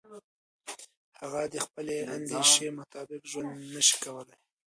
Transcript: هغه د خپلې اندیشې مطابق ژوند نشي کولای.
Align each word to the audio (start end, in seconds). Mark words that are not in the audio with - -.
هغه 1.19 1.41
د 1.53 1.55
خپلې 1.65 1.95
اندیشې 2.15 2.67
مطابق 2.79 3.21
ژوند 3.31 3.51
نشي 3.73 3.97
کولای. 4.03 4.37